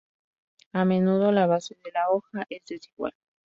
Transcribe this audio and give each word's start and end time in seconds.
A 0.73 0.83
menudo 0.83 1.31
la 1.31 1.45
base 1.45 1.77
de 1.83 1.91
la 1.91 2.09
hoja 2.09 2.47
es 2.49 2.65
desigual. 2.67 3.13